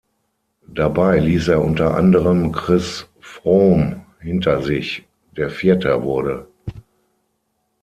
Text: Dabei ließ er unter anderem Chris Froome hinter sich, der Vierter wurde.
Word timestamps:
Dabei 0.73 1.19
ließ 1.19 1.49
er 1.49 1.61
unter 1.63 1.93
anderem 1.93 2.51
Chris 2.51 3.05
Froome 3.19 4.03
hinter 4.19 4.63
sich, 4.63 5.07
der 5.37 5.51
Vierter 5.51 6.01
wurde. 6.01 6.47